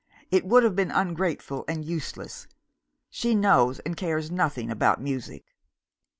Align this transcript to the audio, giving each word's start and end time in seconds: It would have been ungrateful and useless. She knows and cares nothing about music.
It 0.31 0.45
would 0.45 0.63
have 0.63 0.75
been 0.75 0.89
ungrateful 0.89 1.63
and 1.67 1.85
useless. 1.85 2.47
She 3.11 3.35
knows 3.35 3.77
and 3.81 3.95
cares 3.95 4.31
nothing 4.31 4.71
about 4.71 4.99
music. 4.99 5.45